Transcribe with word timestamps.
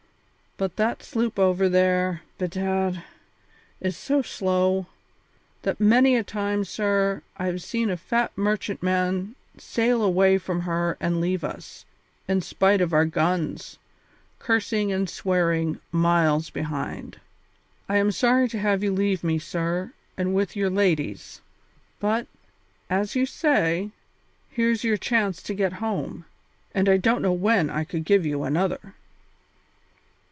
But 0.57 0.75
that 0.75 1.01
sloop 1.01 1.39
over 1.39 1.67
there, 1.67 2.21
bedad, 2.37 3.03
is 3.79 3.97
so 3.97 4.21
slow, 4.21 4.85
that 5.63 5.79
many 5.79 6.15
a 6.15 6.23
time, 6.23 6.65
sir, 6.65 7.23
I 7.35 7.47
have 7.47 7.63
seen 7.63 7.89
a 7.89 7.97
fat 7.97 8.31
merchantman 8.37 9.33
sail 9.57 10.03
away 10.03 10.37
from 10.37 10.59
her 10.61 10.97
and 10.99 11.19
leave 11.19 11.43
us, 11.43 11.83
in 12.27 12.41
spite 12.41 12.79
of 12.79 12.93
our 12.93 13.05
guns, 13.05 13.79
cursing 14.37 14.91
and 14.91 15.09
swearing, 15.09 15.79
miles 15.91 16.51
behind. 16.51 17.19
I 17.89 17.97
am 17.97 18.11
sorry 18.11 18.47
to 18.49 18.59
have 18.59 18.83
you 18.83 18.93
leave 18.93 19.23
me, 19.23 19.39
sir, 19.39 19.93
and 20.15 20.35
with 20.35 20.55
your 20.55 20.69
ladies; 20.69 21.41
but, 21.99 22.27
as 22.87 23.15
you 23.15 23.25
say, 23.25 23.89
here's 24.47 24.83
your 24.83 24.97
chance 24.97 25.41
to 25.43 25.55
get 25.55 25.73
home, 25.73 26.25
and 26.71 26.87
I 26.87 26.97
don't 26.97 27.23
know 27.23 27.33
when 27.33 27.71
I 27.71 27.83
could 27.83 28.05
give 28.05 28.27
you 28.27 28.43
another." 28.43 28.93